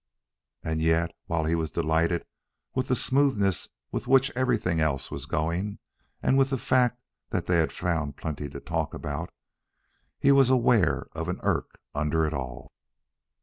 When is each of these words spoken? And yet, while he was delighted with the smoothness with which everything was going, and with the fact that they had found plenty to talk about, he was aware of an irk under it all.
And 0.63 0.81
yet, 0.81 1.11
while 1.27 1.45
he 1.45 1.53
was 1.53 1.69
delighted 1.69 2.25
with 2.73 2.87
the 2.87 2.95
smoothness 2.95 3.69
with 3.91 4.07
which 4.07 4.31
everything 4.31 4.79
was 4.79 5.27
going, 5.27 5.77
and 6.23 6.39
with 6.39 6.49
the 6.49 6.57
fact 6.57 6.99
that 7.29 7.45
they 7.45 7.57
had 7.59 7.71
found 7.71 8.17
plenty 8.17 8.49
to 8.49 8.59
talk 8.59 8.95
about, 8.95 9.29
he 10.17 10.31
was 10.31 10.49
aware 10.49 11.05
of 11.11 11.29
an 11.29 11.39
irk 11.43 11.77
under 11.93 12.25
it 12.25 12.33
all. 12.33 12.71